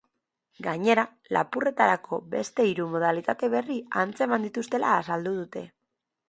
[0.67, 1.01] Gainera,
[1.35, 5.65] lapurretarako beste hiru modalitate berri atzeman dituztela azaldu dute.